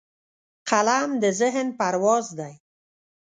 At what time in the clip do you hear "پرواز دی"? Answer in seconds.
1.79-2.53